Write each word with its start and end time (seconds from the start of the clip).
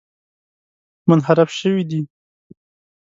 منحرف 1.09 1.49
شوي 1.59 1.83
دي. 1.89 2.01